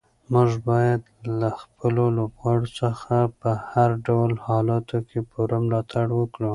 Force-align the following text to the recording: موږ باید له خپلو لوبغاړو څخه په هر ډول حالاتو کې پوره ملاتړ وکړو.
موږ 0.33 0.49
باید 0.69 1.01
له 1.39 1.49
خپلو 1.61 2.03
لوبغاړو 2.17 2.67
څخه 2.81 3.15
په 3.41 3.51
هر 3.69 3.89
ډول 4.07 4.31
حالاتو 4.47 4.97
کې 5.09 5.19
پوره 5.29 5.57
ملاتړ 5.65 6.05
وکړو. 6.19 6.49